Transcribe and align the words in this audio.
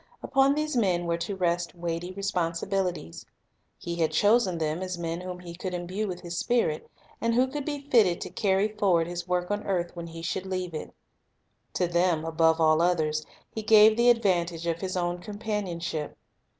Upon 0.23 0.55
these 0.55 0.75
men 0.75 1.05
were 1.05 1.19
to 1.19 1.35
rest 1.35 1.75
weighty 1.75 2.11
responsibilities. 2.11 3.23
He 3.77 3.97
had 3.97 4.09
chosen 4.11 4.57
them 4.57 4.81
as 4.81 4.97
men 4.97 5.21
whom 5.21 5.37
He 5.37 5.53
could 5.53 5.75
imbue 5.75 6.07
with 6.07 6.21
His 6.21 6.35
Spirit, 6.39 6.89
and 7.21 7.35
who 7.35 7.45
could 7.45 7.65
be 7.65 7.81
fitted 7.87 8.19
to 8.21 8.31
carry 8.31 8.67
forward 8.67 9.05
His 9.05 9.27
work 9.27 9.51
on 9.51 9.61
earth 9.63 9.95
when 9.95 10.07
He 10.07 10.23
should 10.23 10.47
leave 10.47 10.73
it. 10.73 10.91
To 11.73 11.85
them, 11.85 12.25
above 12.25 12.59
all 12.59 12.81
others, 12.81 13.27
He 13.53 13.61
gave 13.61 13.95
the 13.95 14.09
advantage 14.09 14.65
of 14.65 14.81
His 14.81 14.97
own 14.97 15.19
companionship. 15.19 16.17